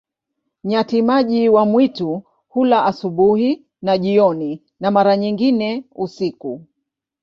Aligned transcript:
Nyati-maji 0.63 1.49
wa 1.49 1.65
mwitu 1.65 2.23
hula 2.49 2.85
asubuhi 2.85 3.65
na 3.81 3.97
jioni, 3.97 4.63
na 4.79 4.91
mara 4.91 5.17
nyingine 5.17 5.83
usiku. 5.95 6.65